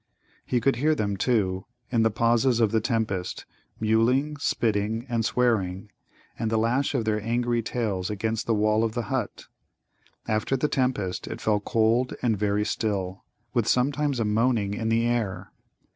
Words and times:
He 0.47 0.59
could 0.59 0.77
hear 0.77 0.95
them, 0.95 1.15
too, 1.15 1.67
in 1.91 2.01
the 2.01 2.09
pauses 2.09 2.59
of 2.59 2.71
the 2.71 2.81
tempest, 2.81 3.45
mewling, 3.79 4.35
spitting, 4.37 5.05
and 5.07 5.23
swearing, 5.23 5.91
and 6.39 6.49
the 6.49 6.57
lash 6.57 6.95
of 6.95 7.05
their 7.05 7.21
angry 7.21 7.61
tails 7.61 8.09
against 8.09 8.47
the 8.47 8.55
wall 8.55 8.83
of 8.83 8.95
the 8.95 9.09
hut. 9.13 9.43
After 10.27 10.57
the 10.57 10.67
tempest, 10.67 11.27
it 11.27 11.39
fell 11.39 11.59
cold 11.59 12.15
and 12.23 12.35
very 12.35 12.65
still, 12.65 13.23
with 13.53 13.67
sometimes 13.67 14.19
a 14.19 14.25
moaning 14.25 14.73
in 14.73 14.89
the 14.89 15.05
air. 15.05 15.51